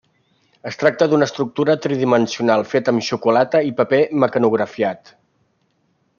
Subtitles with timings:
[0.69, 5.15] Es tracta d'una escultura tridimensional feta amb xocolata i paper mecanografiat.